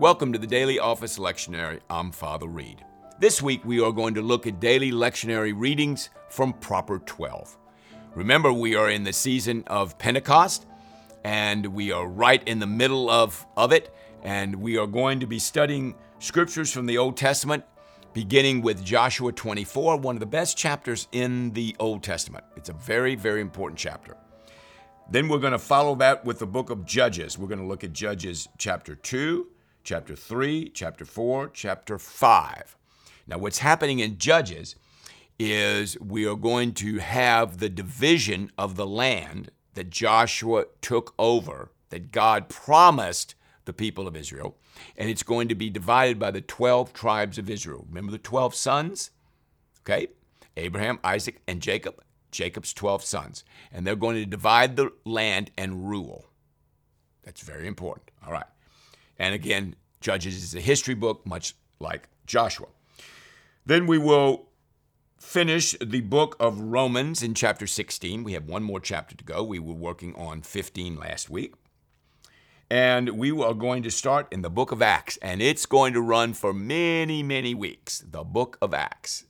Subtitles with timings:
[0.00, 1.80] Welcome to the Daily Office Lectionary.
[1.90, 2.82] I'm Father Reed.
[3.18, 7.58] This week we are going to look at daily lectionary readings from Proper 12.
[8.14, 10.64] Remember, we are in the season of Pentecost,
[11.22, 15.26] and we are right in the middle of, of it, and we are going to
[15.26, 17.62] be studying scriptures from the Old Testament,
[18.14, 22.46] beginning with Joshua 24, one of the best chapters in the Old Testament.
[22.56, 24.16] It's a very, very important chapter.
[25.10, 27.36] Then we're going to follow that with the book of Judges.
[27.36, 29.46] We're going to look at Judges chapter 2,
[29.90, 32.76] chapter 3, chapter 4, chapter 5.
[33.26, 34.76] Now, what's happening in Judges
[35.36, 41.72] is we are going to have the division of the land that Joshua took over,
[41.88, 43.34] that God promised
[43.64, 44.56] the people of Israel,
[44.96, 47.84] and it's going to be divided by the 12 tribes of Israel.
[47.88, 49.10] Remember the 12 sons?
[49.80, 50.06] Okay?
[50.56, 52.00] Abraham, Isaac, and Jacob.
[52.30, 53.42] Jacob's 12 sons.
[53.72, 56.26] And they're going to divide the land and rule.
[57.24, 58.12] That's very important.
[58.24, 58.46] All right.
[59.20, 62.68] And again, Judges is a history book, much like Joshua.
[63.66, 64.48] Then we will
[65.18, 68.24] finish the book of Romans in chapter 16.
[68.24, 69.44] We have one more chapter to go.
[69.44, 71.54] We were working on 15 last week.
[72.70, 76.00] And we are going to start in the book of Acts, and it's going to
[76.00, 78.02] run for many, many weeks.
[78.08, 79.26] The book of Acts.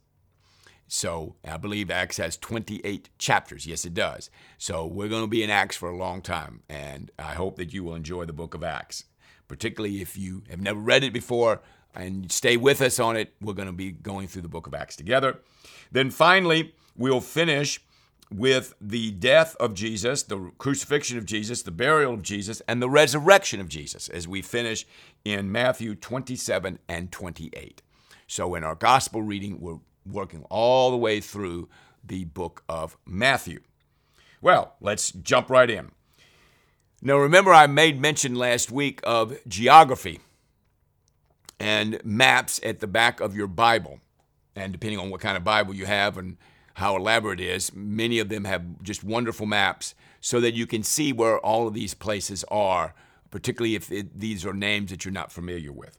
[0.86, 3.66] So I believe Acts has 28 chapters.
[3.66, 4.28] Yes, it does.
[4.58, 7.72] So we're going to be in Acts for a long time, and I hope that
[7.72, 9.04] you will enjoy the book of Acts
[9.50, 11.60] particularly if you have never read it before
[11.92, 13.34] and stay with us on it.
[13.40, 15.40] We're going to be going through the book of Acts together.
[15.90, 17.80] Then finally, we'll finish
[18.32, 22.88] with the death of Jesus, the crucifixion of Jesus, the burial of Jesus, and the
[22.88, 24.86] resurrection of Jesus as we finish
[25.24, 27.82] in Matthew 27 and 28.
[28.28, 31.68] So in our gospel reading, we're working all the way through
[32.04, 33.58] the book of Matthew.
[34.40, 35.90] Well, let's jump right in.
[37.02, 40.20] Now, remember, I made mention last week of geography
[41.58, 44.00] and maps at the back of your Bible.
[44.54, 46.36] And depending on what kind of Bible you have and
[46.74, 50.82] how elaborate it is, many of them have just wonderful maps so that you can
[50.82, 52.94] see where all of these places are,
[53.30, 55.96] particularly if it, these are names that you're not familiar with.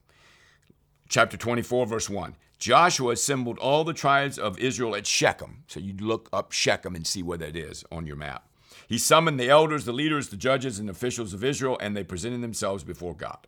[1.09, 2.35] Chapter 24, verse 1.
[2.59, 5.63] Joshua assembled all the tribes of Israel at Shechem.
[5.66, 8.50] So you look up Shechem and see where that is on your map.
[8.91, 12.41] He summoned the elders, the leaders, the judges, and officials of Israel, and they presented
[12.41, 13.47] themselves before God.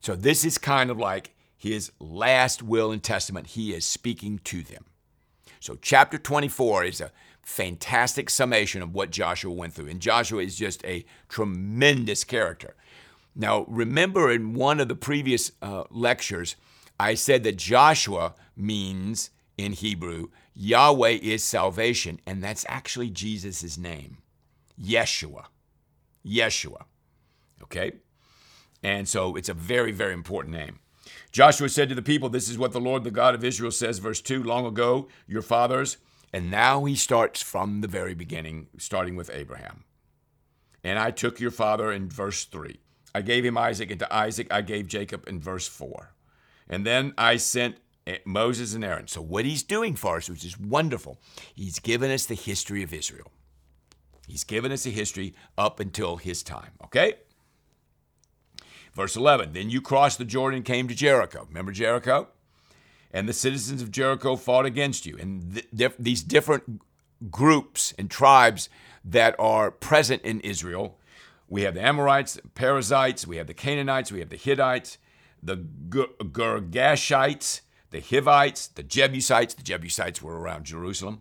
[0.00, 3.46] So this is kind of like his last will and testament.
[3.46, 4.86] He is speaking to them.
[5.60, 7.12] So chapter 24 is a
[7.44, 9.86] fantastic summation of what Joshua went through.
[9.86, 12.74] And Joshua is just a tremendous character.
[13.36, 16.56] Now, remember in one of the previous uh, lectures,
[16.98, 24.18] I said that Joshua means in Hebrew, Yahweh is salvation, and that's actually Jesus' name.
[24.82, 25.46] Yeshua.
[26.26, 26.84] Yeshua.
[27.62, 27.92] Okay?
[28.82, 30.80] And so it's a very, very important name.
[31.30, 33.98] Joshua said to the people, This is what the Lord, the God of Israel, says,
[33.98, 35.98] verse 2 Long ago, your fathers,
[36.32, 39.84] and now he starts from the very beginning, starting with Abraham.
[40.82, 42.80] And I took your father in verse 3.
[43.14, 46.14] I gave him Isaac, and to Isaac I gave Jacob in verse 4.
[46.68, 47.76] And then I sent
[48.06, 49.06] eh, Moses and Aaron.
[49.06, 51.18] So, what he's doing for us, which is wonderful,
[51.54, 53.30] he's given us the history of Israel.
[54.26, 57.14] He's given us a history up until his time, okay?
[58.94, 61.46] Verse 11 Then you crossed the Jordan and came to Jericho.
[61.48, 62.28] Remember Jericho?
[63.12, 65.18] And the citizens of Jericho fought against you.
[65.18, 66.80] And th- th- these different
[67.30, 68.70] groups and tribes
[69.04, 70.98] that are present in Israel
[71.52, 74.96] we have the Amorites, the Perizzites, we have the Canaanites, we have the Hittites,
[75.42, 77.60] the Girgashites,
[77.90, 79.52] the Hivites, the Jebusites.
[79.52, 81.20] The Jebusites were around Jerusalem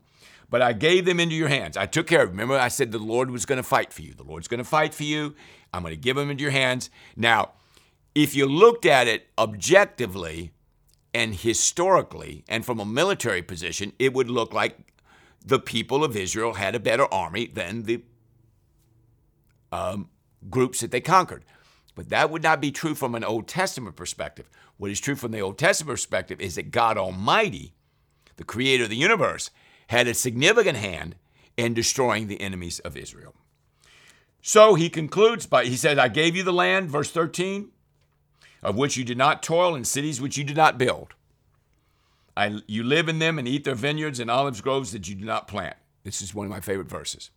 [0.51, 1.78] but I gave them into your hands.
[1.78, 2.38] I took care of them.
[2.38, 4.13] Remember, I said the Lord was going to fight for you.
[4.13, 5.34] The Lord's going to fight for you.
[5.73, 6.89] I'm going to give them into your hands.
[7.16, 7.53] Now,
[8.13, 10.51] if you looked at it objectively
[11.13, 14.78] and historically and from a military position, it would look like
[15.44, 18.03] the people of Israel had a better army than the
[19.71, 20.09] um,
[20.50, 21.45] groups that they conquered.
[21.95, 24.50] But that would not be true from an Old Testament perspective.
[24.75, 27.74] What is true from the Old Testament perspective is that God Almighty,
[28.36, 29.50] the creator of the universe,
[29.92, 31.16] had a significant hand
[31.58, 33.36] in destroying the enemies of Israel.
[34.42, 37.68] So he concludes by, he says, I gave you the land, verse 13,
[38.64, 41.14] of which you did not toil, in cities which you did not build.
[42.38, 45.26] I, you live in them and eat their vineyards and olive groves that you do
[45.26, 45.76] not plant.
[46.06, 47.30] This is one of my favorite verses.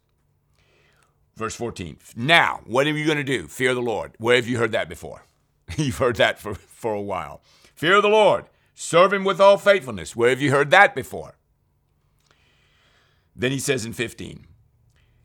[1.35, 1.99] Verse 14.
[2.15, 3.49] Now, what are you going to do?
[3.49, 4.12] Fear the Lord.
[4.19, 5.25] Where have you heard that before?
[5.77, 7.43] You've heard that for, for a while.
[7.75, 8.45] Fear the Lord.
[8.77, 10.15] Serve him with all faithfulness.
[10.15, 11.35] Where have you heard that before?
[13.36, 14.46] Then he says in 15,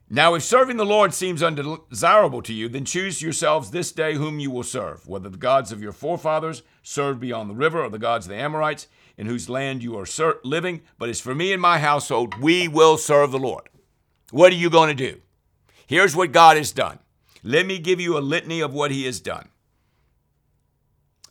[0.08, 4.40] Now, if serving the Lord seems undesirable to you, then choose yourselves this day whom
[4.40, 7.98] you will serve, whether the gods of your forefathers served beyond the river or the
[7.98, 10.82] gods of the Amorites, in whose land you are ser- living.
[10.98, 13.68] But as for me and my household, we will serve the Lord.
[14.30, 15.20] What are you going to do?
[15.86, 16.98] Here's what God has done.
[17.42, 19.48] Let me give you a litany of what He has done.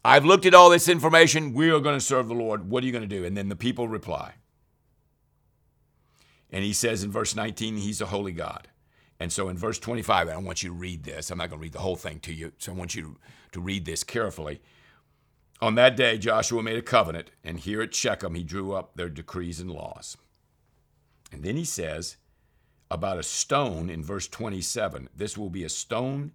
[0.03, 1.53] I've looked at all this information.
[1.53, 2.69] We are going to serve the Lord.
[2.69, 3.25] What are you going to do?
[3.25, 4.33] And then the people reply.
[6.51, 8.68] And he says in verse 19, He's a holy God.
[9.19, 11.30] And so in verse 25, I want you to read this.
[11.30, 13.18] I'm not going to read the whole thing to you, so I want you
[13.51, 14.62] to read this carefully.
[15.62, 19.10] On that day, Joshua made a covenant, and here at Shechem, he drew up their
[19.10, 20.16] decrees and laws.
[21.34, 22.16] And then he says
[22.90, 26.31] about a stone in verse 27 this will be a stone,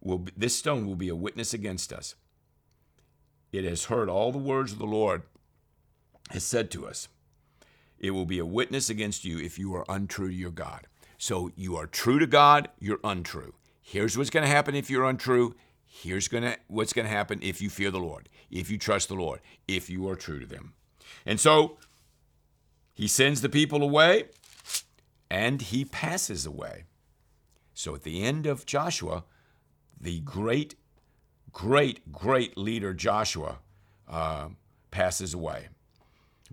[0.00, 2.14] will be, this stone will be a witness against us.
[3.52, 5.22] It has heard all the words of the Lord
[6.30, 7.08] has said to us.
[8.02, 10.86] It will be a witness against you if you are untrue to your God.
[11.16, 13.54] So you are true to God, you're untrue.
[13.80, 15.54] Here's what's going to happen if you're untrue.
[15.86, 19.14] Here's gonna, what's going to happen if you fear the Lord, if you trust the
[19.14, 20.74] Lord, if you are true to them.
[21.24, 21.78] And so
[22.92, 24.24] he sends the people away
[25.30, 26.84] and he passes away.
[27.72, 29.24] So at the end of Joshua,
[29.98, 30.74] the great
[31.52, 33.58] great, great leader Joshua
[34.08, 34.48] uh,
[34.90, 35.68] passes away.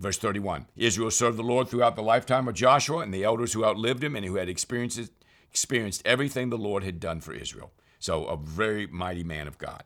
[0.00, 3.64] Verse 31 Israel served the Lord throughout the lifetime of Joshua and the elders who
[3.64, 5.12] outlived him and who had experienced,
[5.50, 7.70] experienced everything the Lord had done for Israel.
[7.98, 9.84] So, a very mighty man of God.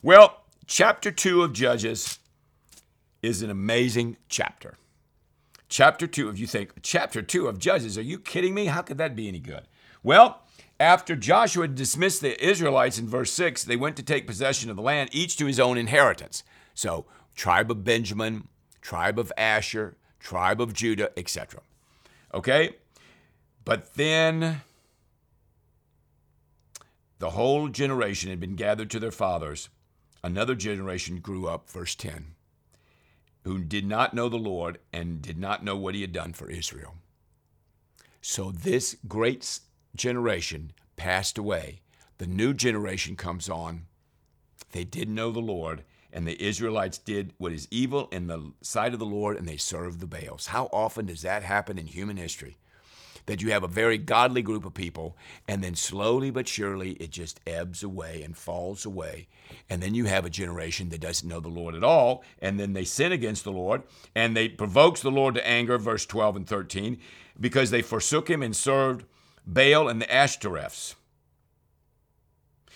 [0.00, 2.20] Well, chapter 2 of Judges
[3.20, 4.76] is an amazing chapter.
[5.68, 8.66] Chapter 2, if you think, chapter 2 of Judges, are you kidding me?
[8.66, 9.62] How could that be any good?
[10.04, 10.42] Well,
[10.78, 14.82] after Joshua dismissed the Israelites in verse 6, they went to take possession of the
[14.82, 16.44] land, each to his own inheritance.
[16.74, 18.46] So, tribe of Benjamin,
[18.82, 21.60] tribe of Asher, tribe of Judah, etc.
[22.34, 22.76] Okay?
[23.64, 24.62] But then
[27.18, 29.68] the whole generation had been gathered to their fathers.
[30.24, 32.34] Another generation grew up, verse 10,
[33.44, 36.50] who did not know the Lord and did not know what he had done for
[36.50, 36.94] Israel.
[38.20, 39.60] So this great
[39.96, 41.80] generation passed away.
[42.18, 43.86] The new generation comes on.
[44.70, 45.82] They did know the Lord,
[46.12, 49.56] and the Israelites did what is evil in the sight of the Lord, and they
[49.56, 50.48] served the Baals.
[50.48, 52.56] How often does that happen in human history?
[53.26, 55.16] That you have a very godly group of people,
[55.46, 59.28] and then slowly but surely it just ebbs away and falls away.
[59.70, 62.72] And then you have a generation that doesn't know the Lord at all, and then
[62.72, 63.82] they sin against the Lord,
[64.14, 66.98] and they provokes the Lord to anger, verse 12 and 13,
[67.40, 69.04] because they forsook him and served
[69.46, 70.94] Baal and the Ashtoreths.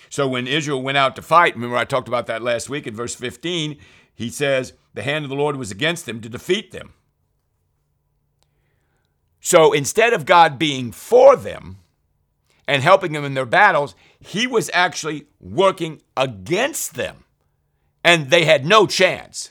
[0.09, 2.95] So when Israel went out to fight, remember I talked about that last week in
[2.95, 3.77] verse 15,
[4.15, 6.95] he says, the hand of the Lord was against them to defeat them.
[9.41, 11.79] So instead of God being for them
[12.67, 17.25] and helping them in their battles, he was actually working against them.
[18.03, 19.51] And they had no chance.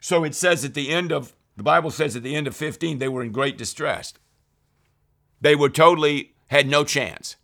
[0.00, 2.98] So it says at the end of, the Bible says at the end of 15,
[2.98, 4.14] they were in great distress.
[5.40, 7.36] They were totally had no chance.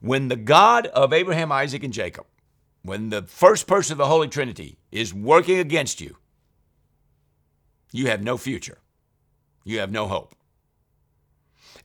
[0.00, 2.26] When the God of Abraham, Isaac, and Jacob,
[2.82, 6.16] when the first person of the Holy Trinity is working against you,
[7.92, 8.78] you have no future.
[9.64, 10.34] You have no hope.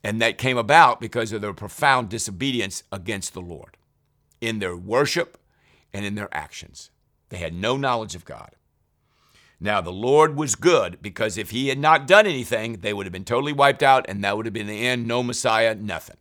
[0.02, 3.76] And that came about because of their profound disobedience against the Lord
[4.40, 5.38] in their worship
[5.92, 6.90] and in their actions.
[7.30, 8.54] They had no knowledge of God.
[9.60, 13.12] Now, the Lord was good because if he had not done anything, they would have
[13.12, 16.16] been totally wiped out, and that would have been the end no Messiah, nothing.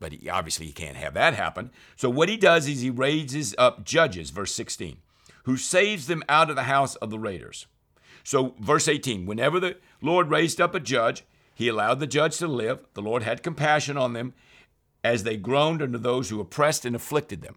[0.00, 1.70] But he, obviously, he can't have that happen.
[1.96, 4.98] So, what he does is he raises up judges, verse 16,
[5.44, 7.66] who saves them out of the house of the raiders.
[8.22, 11.24] So, verse 18, whenever the Lord raised up a judge,
[11.54, 12.86] he allowed the judge to live.
[12.94, 14.34] The Lord had compassion on them
[15.02, 17.56] as they groaned under those who oppressed and afflicted them.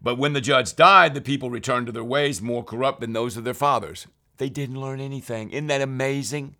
[0.00, 3.36] But when the judge died, the people returned to their ways more corrupt than those
[3.36, 4.06] of their fathers.
[4.38, 5.50] They didn't learn anything.
[5.50, 6.56] Isn't that amazing?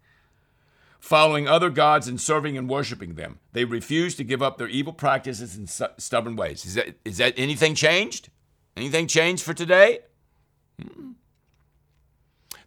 [1.00, 3.38] Following other gods and serving and worshiping them.
[3.52, 6.67] They refuse to give up their evil practices and stubborn ways.
[6.67, 8.31] Is that, is that anything changed?
[8.76, 10.00] Anything changed for today?
[10.81, 11.12] Hmm.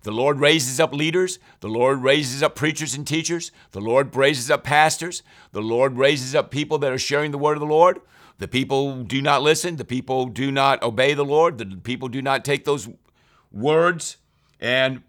[0.04, 1.38] The Lord raises up leaders.
[1.60, 3.52] The Lord raises up preachers and teachers.
[3.72, 5.22] The Lord raises up pastors.
[5.52, 8.00] The Lord raises up people that are sharing the word of the Lord.
[8.40, 9.76] The people do not listen.
[9.76, 11.60] The people do not obey the Lord.
[11.60, 12.90] The people do not take those
[13.52, 14.18] words,
[14.60, 15.04] and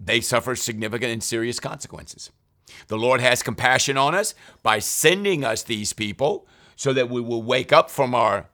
[0.00, 2.32] they suffer significant and serious consequences.
[2.88, 6.46] The Lord has compassion on us by sending us these people
[6.76, 8.48] so that we will wake up from our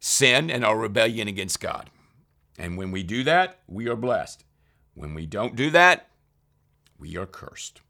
[0.00, 1.90] sin and our rebellion against God.
[2.58, 4.44] And when we do that, we are blessed.
[4.94, 6.08] When we don't do that,
[6.98, 7.80] we are cursed.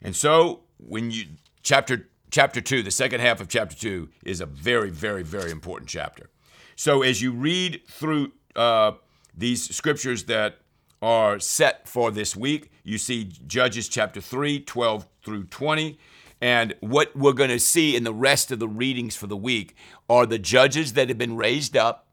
[0.00, 1.26] And so, when you
[1.62, 5.88] chapter chapter 2, the second half of chapter 2 is a very very very important
[5.88, 6.30] chapter.
[6.76, 8.92] So as you read through uh,
[9.36, 10.58] these scriptures that
[11.04, 15.98] are set for this week, you see Judges chapter 3, 12 through 20.
[16.40, 19.76] And what we're going to see in the rest of the readings for the week
[20.08, 22.06] are the judges that have been raised up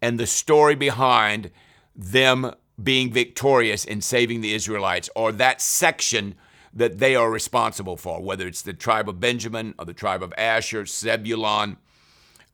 [0.00, 1.52] and the story behind
[1.94, 6.34] them being victorious in saving the Israelites, or that section
[6.74, 10.34] that they are responsible for, whether it's the tribe of Benjamin or the tribe of
[10.36, 11.76] Asher, Zebulon,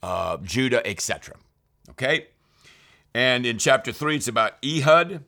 [0.03, 1.37] uh, Judah, etc.
[1.91, 2.27] Okay?
[3.15, 5.25] And in chapter 3, it's about Ehud.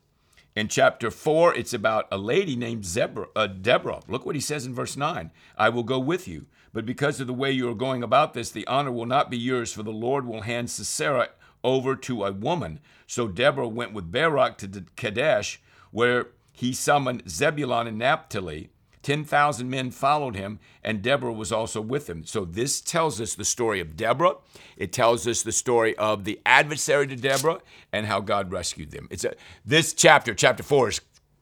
[0.53, 4.01] In chapter 4, it's about a lady named Zebra, uh, Deborah.
[4.09, 7.27] Look what he says in verse 9 I will go with you, but because of
[7.27, 9.91] the way you are going about this, the honor will not be yours, for the
[9.91, 11.29] Lord will hand Sisera
[11.63, 12.81] over to a woman.
[13.07, 18.71] So Deborah went with Barak to Kadesh, where he summoned Zebulun and Naphtali.
[19.03, 22.23] 10,000 men followed him, and Deborah was also with him.
[22.25, 24.35] So this tells us the story of Deborah.
[24.77, 29.07] It tells us the story of the adversary to Deborah and how God rescued them.
[29.09, 29.33] It's a,
[29.65, 31.01] this chapter, chapter 4, is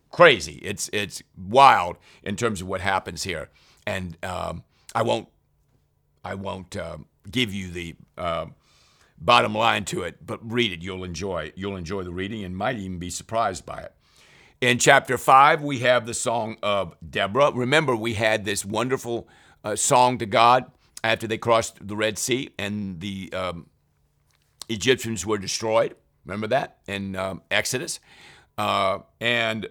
[0.10, 0.60] crazy.
[0.64, 3.50] It's, it's wild in terms of what happens here.
[3.86, 4.64] And um,
[4.96, 5.28] I won't,
[6.24, 6.98] I won't uh,
[7.30, 8.46] give you the uh,
[9.20, 10.82] bottom line to it, but read it.
[10.82, 11.52] You'll enjoy.
[11.56, 13.94] You'll enjoy the reading and might even be surprised by it.
[14.62, 17.54] In chapter 5, we have the song of Deborah.
[17.54, 19.26] Remember, we had this wonderful
[19.64, 20.70] uh, song to God
[21.02, 23.68] after they crossed the Red Sea and the um,
[24.68, 25.96] Egyptians were destroyed.
[26.26, 28.02] Remember that in um, Exodus?
[28.58, 29.70] Uh, and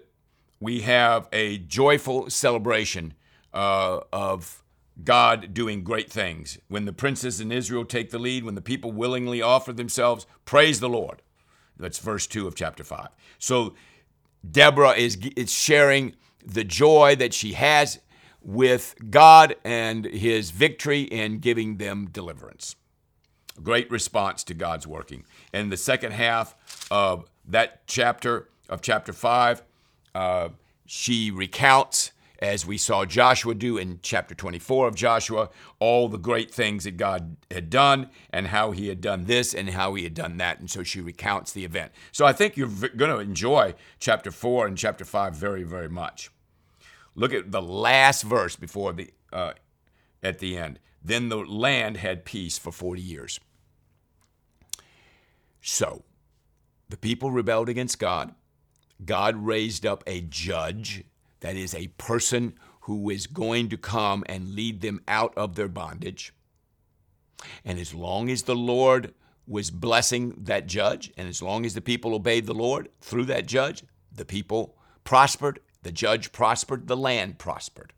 [0.59, 3.13] we have a joyful celebration
[3.53, 4.63] uh, of
[5.03, 6.57] God doing great things.
[6.67, 10.79] When the princes in Israel take the lead, when the people willingly offer themselves, praise
[10.79, 11.21] the Lord.
[11.77, 13.09] That's verse 2 of chapter 5.
[13.37, 13.75] So
[14.49, 16.15] Deborah is, is sharing
[16.45, 17.99] the joy that she has
[18.41, 22.75] with God and his victory in giving them deliverance.
[23.61, 25.25] Great response to God's working.
[25.53, 26.55] In the second half
[26.89, 29.61] of that chapter, of chapter 5,
[30.15, 30.49] uh,
[30.85, 36.51] she recounts as we saw Joshua do in chapter 24 of Joshua, all the great
[36.51, 40.13] things that God had done and how he had done this and how he had
[40.13, 40.59] done that.
[40.59, 41.91] And so she recounts the event.
[42.11, 46.31] So I think you're going to enjoy chapter 4 and chapter 5 very, very much.
[47.13, 49.53] Look at the last verse before the uh,
[50.23, 50.79] at the end.
[51.03, 53.39] Then the land had peace for 40 years.
[55.61, 56.03] So,
[56.87, 58.33] the people rebelled against God.
[59.05, 61.03] God raised up a judge
[61.41, 65.67] that is, a person who is going to come and lead them out of their
[65.67, 66.33] bondage.
[67.63, 69.13] And as long as the Lord
[69.47, 73.47] was blessing that judge, and as long as the people obeyed the Lord through that
[73.47, 77.93] judge, the people prospered, the judge prospered, the land prospered.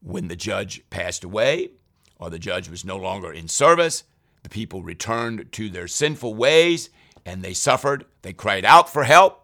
[0.00, 1.70] When the judge passed away,
[2.18, 4.04] or the judge was no longer in service,
[4.42, 6.90] the people returned to their sinful ways
[7.24, 8.04] and they suffered.
[8.22, 9.43] They cried out for help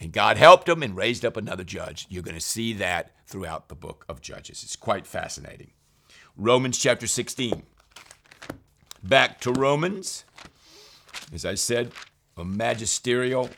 [0.00, 2.06] and God helped him and raised up another judge.
[2.08, 4.62] You're going to see that throughout the book of Judges.
[4.62, 5.72] It's quite fascinating.
[6.36, 7.62] Romans chapter 16.
[9.02, 10.24] Back to Romans.
[11.32, 11.92] As I said,
[12.36, 13.50] a magisterial,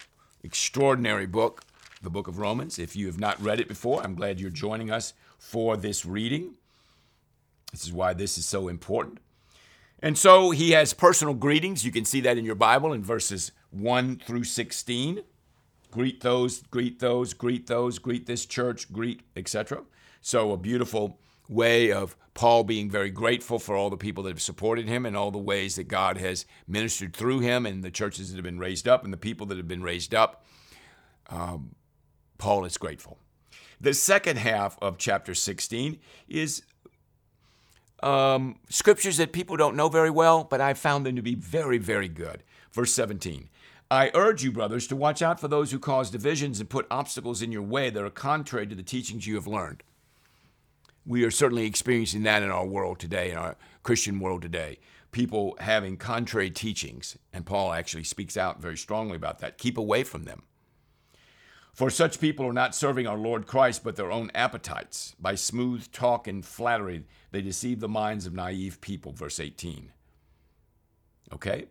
[0.42, 1.62] extraordinary book,
[2.02, 2.78] the book of Romans.
[2.78, 6.54] If you have not read it before, I'm glad you're joining us for this reading.
[7.70, 9.18] This is why this is so important.
[10.02, 11.84] And so he has personal greetings.
[11.84, 15.22] You can see that in your Bible in verses 1 through 16
[15.90, 19.82] greet those, greet those, greet those, greet this church, greet, etc.
[20.20, 21.18] So a beautiful
[21.48, 25.16] way of Paul being very grateful for all the people that have supported him and
[25.16, 28.58] all the ways that God has ministered through him and the churches that have been
[28.58, 30.44] raised up and the people that have been raised up.
[31.28, 31.74] Um,
[32.38, 33.18] Paul is grateful.
[33.80, 36.62] The second half of chapter 16 is
[38.02, 41.78] um, scriptures that people don't know very well, but I found them to be very,
[41.78, 42.42] very good.
[42.72, 43.48] Verse 17
[43.90, 47.42] I urge you, brothers, to watch out for those who cause divisions and put obstacles
[47.42, 49.82] in your way that are contrary to the teachings you have learned.
[51.04, 54.78] We are certainly experiencing that in our world today, in our Christian world today.
[55.10, 59.58] People having contrary teachings, and Paul actually speaks out very strongly about that.
[59.58, 60.44] Keep away from them.
[61.72, 65.16] For such people are not serving our Lord Christ, but their own appetites.
[65.18, 69.10] By smooth talk and flattery, they deceive the minds of naive people.
[69.12, 69.90] Verse 18.
[71.32, 71.66] Okay?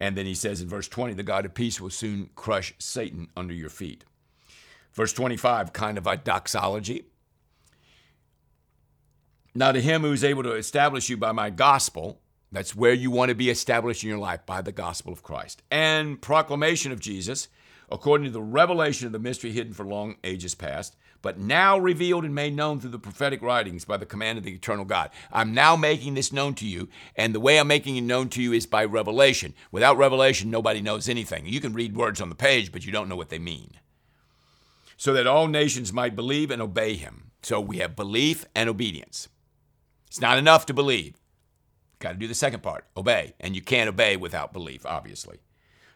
[0.00, 3.28] And then he says in verse 20, the God of peace will soon crush Satan
[3.36, 4.04] under your feet.
[4.92, 7.06] Verse 25, kind of a doxology.
[9.54, 12.20] Now, to him who is able to establish you by my gospel,
[12.52, 15.62] that's where you want to be established in your life, by the gospel of Christ,
[15.70, 17.48] and proclamation of Jesus,
[17.90, 22.24] according to the revelation of the mystery hidden for long ages past, but now revealed
[22.24, 25.10] and made known through the prophetic writings by the command of the eternal God.
[25.32, 28.42] I'm now making this known to you, and the way I'm making it known to
[28.42, 29.54] you is by revelation.
[29.72, 31.46] Without revelation, nobody knows anything.
[31.46, 33.72] You can read words on the page, but you don't know what they mean.
[34.96, 37.30] So that all nations might believe and obey him.
[37.42, 39.28] So we have belief and obedience.
[40.08, 41.14] It's not enough to believe.
[42.00, 43.34] Got to do the second part, obey.
[43.40, 45.38] And you can't obey without belief, obviously.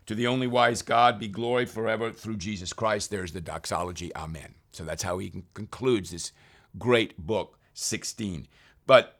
[0.07, 3.11] To the only wise God be glory forever through Jesus Christ.
[3.11, 4.15] There's the doxology.
[4.15, 4.55] Amen.
[4.73, 6.33] So that's how he concludes this
[6.79, 8.49] great book, 16.
[8.87, 9.19] But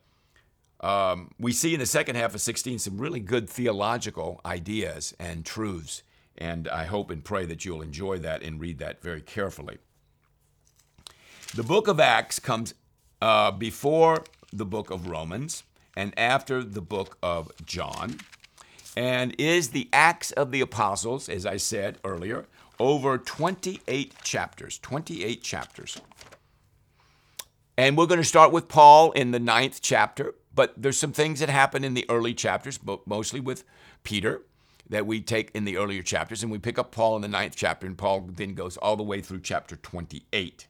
[0.81, 5.45] um, we see in the second half of 16 some really good theological ideas and
[5.45, 6.03] truths.
[6.37, 9.77] And I hope and pray that you'll enjoy that and read that very carefully.
[11.55, 12.73] The book of Acts comes
[13.21, 15.63] uh, before the book of Romans
[15.95, 18.17] and after the book of John
[18.97, 22.47] and is the Acts of the Apostles, as I said earlier,
[22.83, 24.77] over 28 chapters.
[24.79, 26.01] 28 chapters.
[27.77, 31.39] And we're going to start with Paul in the ninth chapter, but there's some things
[31.39, 33.63] that happen in the early chapters, but mostly with
[34.03, 34.41] Peter,
[34.89, 37.55] that we take in the earlier chapters, and we pick up Paul in the ninth
[37.55, 40.67] chapter, and Paul then goes all the way through chapter 28.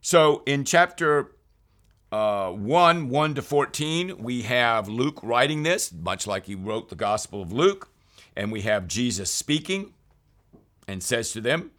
[0.00, 1.32] So in chapter
[2.12, 6.94] uh, 1 1 to 14, we have Luke writing this, much like he wrote the
[6.94, 7.88] Gospel of Luke.
[8.36, 9.94] And we have Jesus speaking
[10.86, 11.70] and says to them,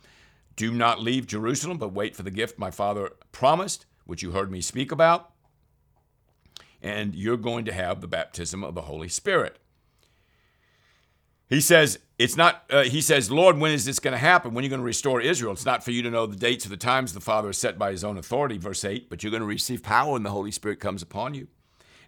[0.56, 4.52] Do not leave Jerusalem, but wait for the gift my Father promised, which you heard
[4.52, 5.32] me speak about.
[6.82, 9.58] And you're going to have the baptism of the Holy Spirit.
[11.50, 14.54] He says, it's not, uh, he says, Lord, when is this going to happen?
[14.54, 15.54] When are you going to restore Israel?
[15.54, 17.78] It's not for you to know the dates or the times the Father has set
[17.78, 20.52] by his own authority, verse 8, but you're going to receive power when the Holy
[20.52, 21.48] Spirit comes upon you.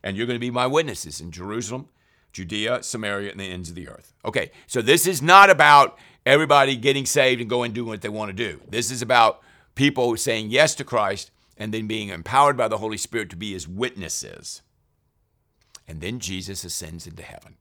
[0.04, 1.88] And you're going to be my witnesses in Jerusalem,
[2.32, 4.14] Judea, Samaria, and the ends of the earth.
[4.24, 8.10] Okay, so this is not about everybody getting saved and going and doing what they
[8.10, 8.62] want to do.
[8.70, 9.42] This is about
[9.76, 13.54] people saying yes to Christ and then being empowered by the Holy Spirit to be
[13.54, 14.62] his witnesses.
[15.88, 17.56] And then Jesus ascends into heaven.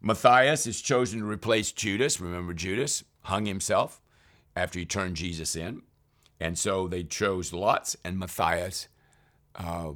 [0.00, 2.20] Matthias is chosen to replace Judas.
[2.20, 4.00] Remember, Judas hung himself
[4.56, 5.82] after he turned Jesus in.
[6.40, 8.88] And so they chose lots, and Matthias
[9.54, 9.92] uh,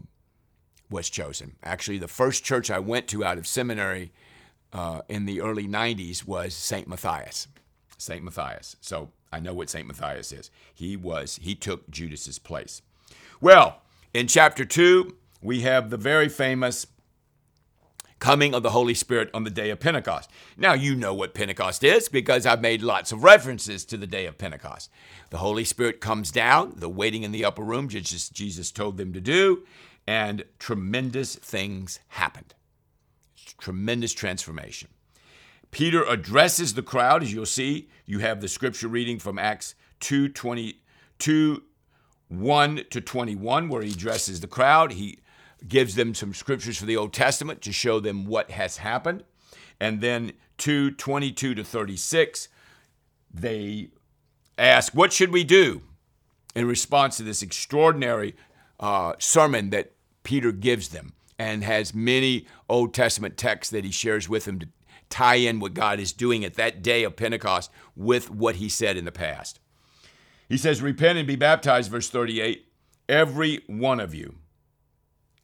[0.90, 1.56] was chosen.
[1.62, 4.12] Actually, the first church I went to out of seminary
[4.72, 6.86] uh, in the early 90s was St.
[6.86, 7.48] Matthias.
[7.98, 8.22] St.
[8.22, 8.76] Matthias.
[8.80, 9.86] So I know what St.
[9.86, 10.50] Matthias is.
[10.72, 12.82] He was, he took Judas's place.
[13.40, 13.82] Well,
[14.14, 16.86] in chapter 2, we have the very famous
[18.18, 20.30] coming of the Holy Spirit on the day of Pentecost.
[20.56, 24.26] Now, you know what Pentecost is because I've made lots of references to the day
[24.26, 24.90] of Pentecost.
[25.30, 28.96] The Holy Spirit comes down, the waiting in the upper room, just as Jesus told
[28.96, 29.64] them to do,
[30.06, 32.54] and tremendous things happened.
[33.58, 34.88] Tremendous transformation.
[35.70, 37.88] Peter addresses the crowd, as you'll see.
[38.04, 41.62] You have the scripture reading from Acts 2 22,
[42.28, 44.92] 1 to 21, where he addresses the crowd.
[44.92, 45.18] He
[45.66, 49.24] gives them some scriptures for the Old Testament to show them what has happened.
[49.80, 52.48] And then 2 22 to 36,
[53.32, 53.88] they
[54.56, 55.82] ask, What should we do?
[56.56, 58.34] in response to this extraordinary
[58.80, 59.92] uh, sermon that
[60.26, 64.68] Peter gives them and has many Old Testament texts that he shares with them to
[65.08, 68.98] tie in what God is doing at that day of Pentecost with what he said
[68.98, 69.60] in the past.
[70.48, 72.66] He says, Repent and be baptized, verse 38,
[73.08, 74.36] every one of you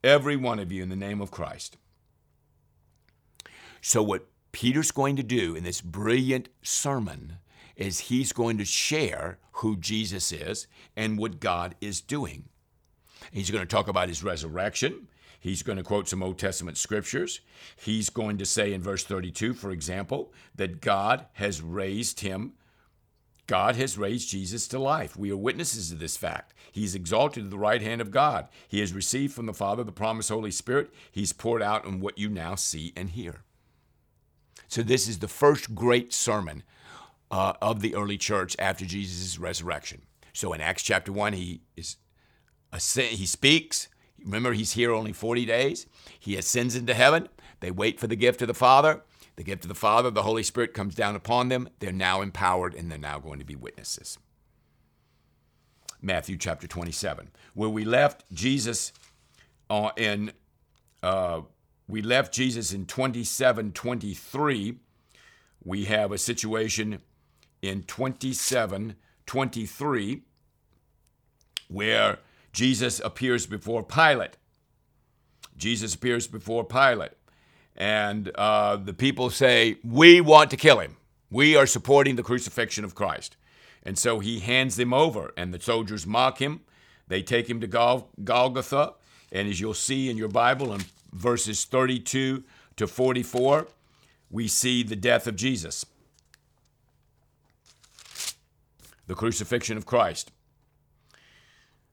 [0.03, 1.77] every one of you in the name of Christ.
[3.81, 7.39] So, what Peter's going to do in this brilliant sermon
[7.77, 10.67] is he's going to share who Jesus is
[10.97, 12.49] and what God is doing.
[13.31, 15.09] He's going to talk about his resurrection.
[15.39, 17.41] He's going to quote some Old Testament scriptures.
[17.77, 22.53] He's going to say in verse 32, for example, that God has raised him
[23.47, 25.17] God has raised Jesus to life.
[25.17, 26.55] We are witnesses of this fact.
[26.71, 28.49] He's exalted to the right hand of God.
[28.69, 30.91] He has received from the Father the promised Holy Spirit.
[31.11, 33.43] He's poured out on what you now see and hear.
[34.69, 36.63] So, this is the first great sermon
[37.31, 40.03] uh, of the early church after Jesus' resurrection.
[40.33, 41.97] So, in Acts chapter 1, he, is,
[42.73, 43.89] he speaks.
[44.25, 45.87] Remember, he's here only 40 days.
[46.19, 47.29] He ascends into heaven.
[47.61, 49.03] They wait for the gift of the Father.
[49.37, 51.69] The gift of the Father, the Holy Spirit comes down upon them.
[51.79, 54.19] They're now empowered and they're now going to be witnesses.
[56.01, 58.93] Matthew chapter 27, where we left Jesus
[59.71, 60.33] uh, in,
[61.03, 61.43] uh,
[61.89, 64.79] we left Jesus in 27 23.
[65.65, 67.01] We have a situation
[67.63, 70.23] in 27 23
[71.69, 72.19] where
[72.53, 74.37] Jesus appears before Pilate.
[75.57, 77.13] Jesus appears before Pilate
[77.77, 80.97] and uh, the people say, We want to kill him.
[81.31, 83.37] We are supporting the crucifixion of Christ.
[83.83, 86.61] And so he hands them over, and the soldiers mock him.
[87.09, 88.95] They take him to Gol- Golgotha,
[89.33, 92.45] and as you'll see in your Bible in verses 32
[92.77, 93.67] to 44,
[94.31, 95.85] we see the death of Jesus,
[99.07, 100.31] the crucifixion of Christ.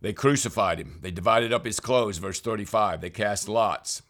[0.01, 0.99] They crucified him.
[1.01, 3.01] They divided up his clothes, verse 35.
[3.01, 4.01] They cast lots.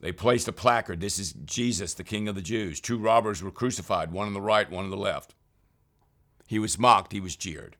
[0.00, 1.00] They placed a placard.
[1.00, 2.80] This is Jesus, the King of the Jews.
[2.80, 5.34] Two robbers were crucified, one on the right, one on the left.
[6.46, 7.76] He was mocked, he was jeered.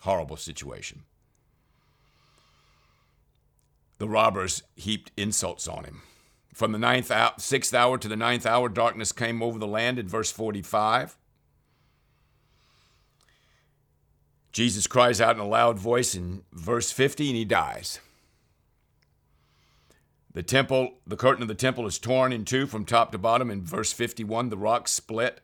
[0.00, 1.04] Horrible situation.
[3.98, 6.02] The robbers heaped insults on him.
[6.52, 10.08] From the ninth sixth hour to the ninth hour, darkness came over the land in
[10.08, 11.16] verse 45.
[14.56, 18.00] Jesus cries out in a loud voice in verse 50 and he dies.
[20.32, 23.50] The temple, the curtain of the temple is torn in two from top to bottom.
[23.50, 25.42] In verse 51, the rock split.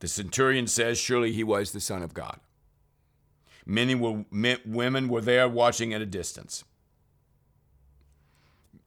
[0.00, 2.38] The centurion says, Surely he was the Son of God.
[3.64, 4.26] Many were,
[4.66, 6.64] women were there watching at a distance.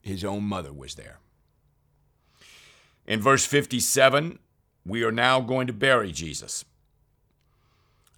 [0.04, 1.18] His own mother was there.
[3.08, 4.38] In verse 57,
[4.86, 6.64] we are now going to bury Jesus.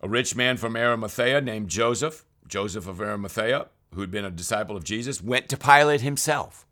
[0.01, 4.77] A rich man from Arimathea named Joseph, Joseph of Arimathea, who had been a disciple
[4.77, 6.65] of Jesus, went to Pilate himself.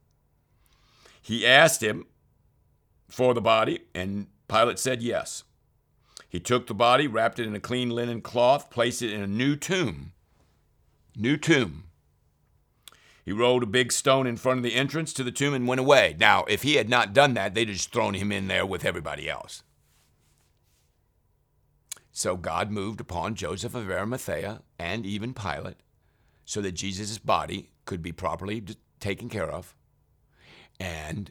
[1.21, 2.05] He asked him
[3.09, 5.43] for the body, and Pilate said yes.
[6.29, 9.27] He took the body, wrapped it in a clean linen cloth, placed it in a
[9.27, 10.13] new tomb.
[11.15, 11.85] New tomb.
[13.25, 15.81] He rolled a big stone in front of the entrance to the tomb and went
[15.81, 16.15] away.
[16.17, 18.85] Now, if he had not done that, they'd have just thrown him in there with
[18.85, 19.63] everybody else.
[22.17, 25.77] So God moved upon Joseph of Arimathea and even Pilate
[26.45, 28.65] so that Jesus' body could be properly
[28.99, 29.75] taken care of.
[30.79, 31.29] And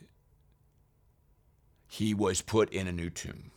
[1.88, 3.50] he was put in a new tomb.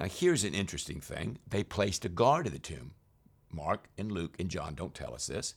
[0.00, 2.94] Now, here's an interesting thing they placed a guard at the tomb.
[3.52, 5.54] Mark and Luke and John don't tell us this.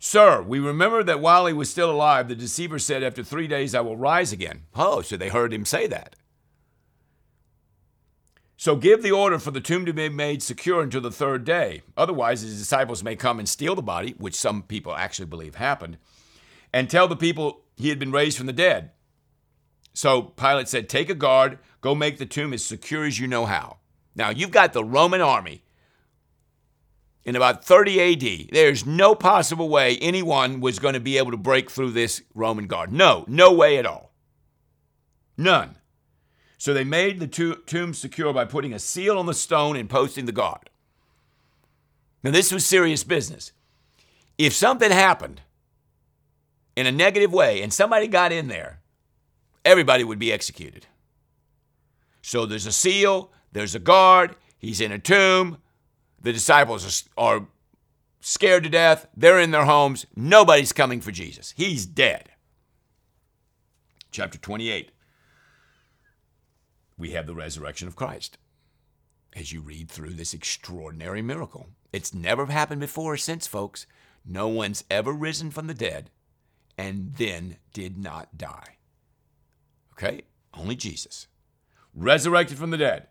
[0.00, 3.76] Sir, we remember that while he was still alive, the deceiver said, After three days
[3.76, 4.62] I will rise again.
[4.74, 6.16] Oh, so they heard him say that.
[8.56, 11.82] So give the order for the tomb to be made secure until the third day.
[11.96, 15.98] Otherwise, his disciples may come and steal the body, which some people actually believe happened,
[16.72, 18.92] and tell the people he had been raised from the dead.
[19.92, 23.46] So Pilate said, Take a guard, go make the tomb as secure as you know
[23.46, 23.78] how.
[24.14, 25.62] Now, you've got the Roman army
[27.26, 28.48] in about 30 AD.
[28.52, 32.66] There's no possible way anyone was going to be able to break through this Roman
[32.66, 32.92] guard.
[32.92, 34.12] No, no way at all.
[35.36, 35.76] None.
[36.58, 40.24] So they made the tomb secure by putting a seal on the stone and posting
[40.24, 40.70] the guard.
[42.22, 43.52] Now, this was serious business.
[44.38, 45.42] If something happened
[46.74, 48.80] in a negative way and somebody got in there,
[49.64, 50.86] everybody would be executed.
[52.22, 55.58] So there's a seal, there's a guard, he's in a tomb,
[56.20, 57.46] the disciples are
[58.20, 61.54] scared to death, they're in their homes, nobody's coming for Jesus.
[61.56, 62.30] He's dead.
[64.10, 64.90] Chapter 28
[66.98, 68.38] we have the resurrection of Christ.
[69.34, 73.86] As you read through this extraordinary miracle, it's never happened before or since, folks.
[74.24, 76.10] No one's ever risen from the dead
[76.78, 78.76] and then did not die.
[79.92, 80.22] Okay?
[80.54, 81.26] Only Jesus.
[81.94, 83.08] Resurrected from the dead.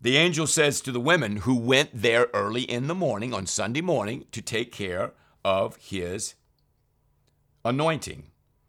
[0.00, 3.80] The angel says to the women who went there early in the morning, on Sunday
[3.80, 5.12] morning, to take care
[5.44, 6.34] of his
[7.64, 8.24] anointing,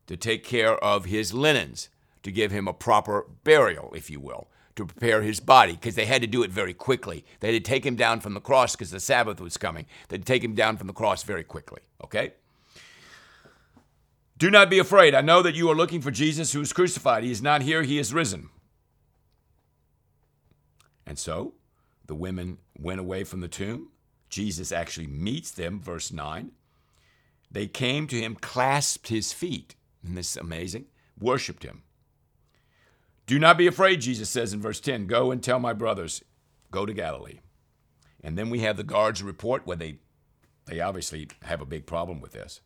[0.08, 1.90] to take care of his linens,
[2.28, 6.06] to give him a proper burial, if you will, to prepare his body, because they
[6.06, 7.26] had to do it very quickly.
[7.40, 9.86] They had to take him down from the cross because the Sabbath was coming.
[10.08, 12.34] They had to take him down from the cross very quickly, okay?
[14.38, 15.16] Do not be afraid.
[15.16, 17.24] I know that you are looking for Jesus who was crucified.
[17.24, 18.50] He is not here, he is risen.
[21.08, 21.54] And so
[22.06, 23.90] the women went away from the tomb.
[24.30, 26.52] Jesus actually meets them, verse 9.
[27.50, 29.76] They came to him, clasped his feet.
[30.04, 30.86] Isn't this amazing?
[31.20, 31.84] Worshipped him.
[33.28, 36.24] Do not be afraid, Jesus says in verse 10 Go and tell my brothers,
[36.72, 37.40] go to Galilee.
[38.24, 40.00] And then we have the guards report where they,
[40.66, 42.62] they obviously have a big problem with this.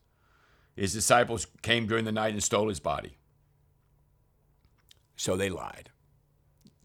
[0.76, 3.18] His disciples came during the night and stole his body.
[5.18, 5.90] So they lied.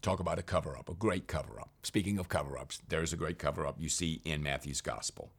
[0.01, 1.69] Talk about a cover up, a great cover up.
[1.83, 5.31] Speaking of cover ups, there's a great cover up you see in Matthew's gospel.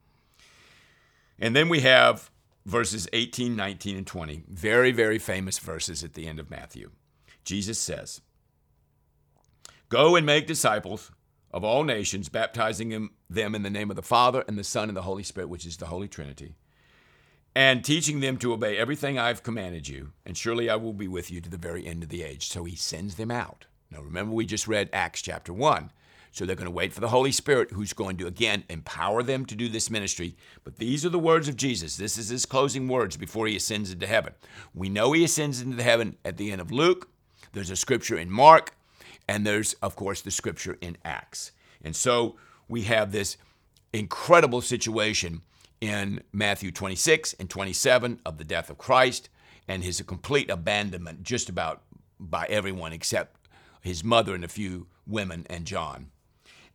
[1.38, 2.31] And then we have
[2.66, 4.44] verses 18, 19, and 20.
[4.48, 6.90] Very, very famous verses at the end of Matthew.
[7.44, 8.20] Jesus says,
[9.88, 11.11] Go and make disciples
[11.51, 14.96] of all nations, baptizing them in the name of the Father and the Son and
[14.96, 16.57] the Holy Spirit, which is the Holy Trinity,
[17.55, 21.31] and teaching them to obey everything I've commanded you, and surely I will be with
[21.31, 22.48] you to the very end of the age.
[22.48, 23.66] So he sends them out.
[23.90, 25.90] Now remember, we just read Acts chapter 1.
[26.31, 29.46] So they're going to wait for the Holy Spirit, who's going to, again, empower them
[29.46, 30.37] to do this ministry.
[30.62, 31.96] But these are the words of Jesus.
[31.96, 34.35] This is his closing words before he ascends into heaven.
[34.74, 37.09] We know he ascends into heaven at the end of Luke.
[37.55, 38.77] There's a scripture in Mark,
[39.29, 41.53] and there's, of course, the scripture in Acts.
[41.85, 42.37] And so
[42.69, 43.37] we have this
[43.93, 45.43] incredible situation
[45.81, 49.29] in Matthew 26 and 27 of the death of Christ
[49.69, 51.83] and his complete abandonment just about
[52.19, 53.37] by everyone except
[53.81, 56.11] his mother and a few women and John.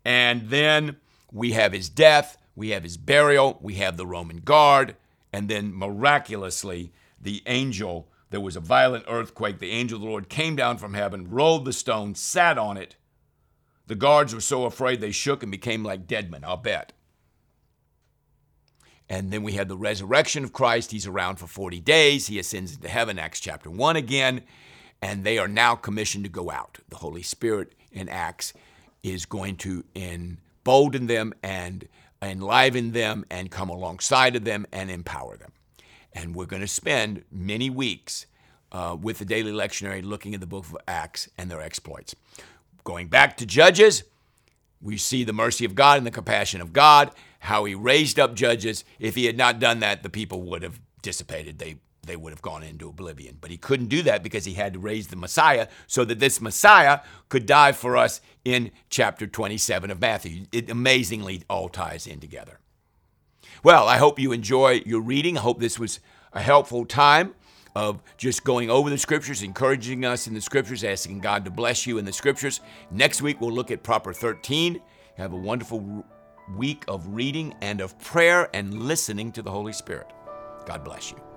[0.05, 0.97] And then
[1.31, 4.95] we have his death, we have his burial, we have the Roman guard,
[5.33, 9.59] and then miraculously, the angel, there was a violent earthquake.
[9.59, 12.95] The angel of the Lord came down from heaven, rolled the stone, sat on it.
[13.85, 16.93] The guards were so afraid they shook and became like dead men, I'll bet.
[19.07, 20.89] And then we have the resurrection of Christ.
[20.89, 22.25] He's around for 40 days.
[22.25, 24.41] He ascends into heaven, Acts chapter 1 again.
[24.99, 26.79] And they are now commissioned to go out.
[26.89, 28.51] The Holy Spirit in Acts
[29.03, 31.87] is going to embolden them and
[32.19, 35.51] enliven them and come alongside of them and empower them.
[36.15, 38.25] And we're going to spend many weeks
[38.71, 42.15] uh, with the daily lectionary looking at the book of Acts and their exploits.
[42.83, 44.03] Going back to Judges,
[44.81, 48.35] we see the mercy of God and the compassion of God, how he raised up
[48.35, 48.83] judges.
[48.99, 51.59] If he had not done that, the people would have dissipated.
[51.59, 53.37] They they would have gone into oblivion.
[53.39, 56.41] But he couldn't do that because he had to raise the Messiah so that this
[56.41, 56.99] Messiah
[57.29, 60.45] could die for us in chapter 27 of Matthew.
[60.51, 62.59] It amazingly all ties in together.
[63.63, 65.37] Well, I hope you enjoy your reading.
[65.37, 66.01] I hope this was
[66.33, 67.33] a helpful time
[67.75, 71.87] of just going over the scriptures, encouraging us in the scriptures, asking God to bless
[71.87, 72.59] you in the scriptures.
[72.91, 74.81] Next week, we'll look at Proper 13.
[75.15, 76.05] Have a wonderful
[76.57, 80.11] week of reading and of prayer and listening to the Holy Spirit.
[80.65, 81.32] God bless you.